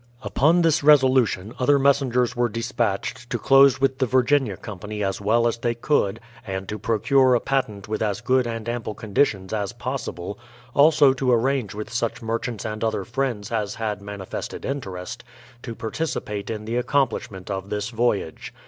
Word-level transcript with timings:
Upon 0.23 0.63
this 0.63 0.81
resolution 0.81 1.53
other 1.59 1.77
messengers 1.77 2.35
were 2.35 2.49
despatched 2.49 3.29
to 3.29 3.37
close 3.37 3.79
with 3.79 3.99
the 3.99 4.07
Virginia 4.07 4.57
Company 4.57 5.03
as 5.03 5.21
well 5.21 5.47
as 5.47 5.59
they 5.59 5.75
could 5.75 6.19
and 6.43 6.67
to 6.69 6.79
procure 6.79 7.35
a 7.35 7.39
patent 7.39 7.87
with 7.87 8.01
as 8.01 8.19
good 8.19 8.47
and 8.47 8.67
ample 8.67 8.95
conditions 8.95 9.53
as 9.53 9.73
possible; 9.73 10.39
also 10.73 11.13
to 11.13 11.31
arrange 11.31 11.75
with 11.75 11.93
such 11.93 12.19
merchants 12.23 12.65
and 12.65 12.83
other 12.83 13.03
friends 13.05 13.51
as 13.51 13.75
had 13.75 14.01
manifested 14.01 14.65
interest, 14.65 15.23
to 15.61 15.75
participate 15.75 16.49
in 16.49 16.65
the 16.65 16.77
accomplishment 16.77 17.51
of 17.51 17.69
this 17.69 17.89
voyage. 17.91 18.51